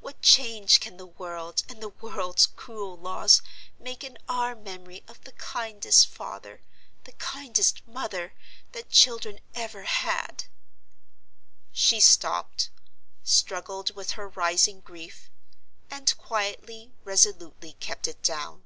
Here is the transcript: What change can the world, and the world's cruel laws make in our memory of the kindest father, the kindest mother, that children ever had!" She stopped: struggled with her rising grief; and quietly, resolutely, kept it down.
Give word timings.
What 0.00 0.20
change 0.20 0.80
can 0.80 0.96
the 0.96 1.06
world, 1.06 1.62
and 1.68 1.80
the 1.80 1.90
world's 1.90 2.44
cruel 2.46 2.96
laws 2.98 3.40
make 3.78 4.02
in 4.02 4.18
our 4.28 4.56
memory 4.56 5.04
of 5.06 5.22
the 5.22 5.30
kindest 5.30 6.08
father, 6.08 6.62
the 7.04 7.12
kindest 7.12 7.86
mother, 7.86 8.34
that 8.72 8.90
children 8.90 9.38
ever 9.54 9.84
had!" 9.84 10.46
She 11.70 12.00
stopped: 12.00 12.70
struggled 13.22 13.94
with 13.94 14.14
her 14.18 14.28
rising 14.28 14.80
grief; 14.80 15.30
and 15.88 16.18
quietly, 16.18 16.90
resolutely, 17.04 17.74
kept 17.74 18.08
it 18.08 18.24
down. 18.24 18.64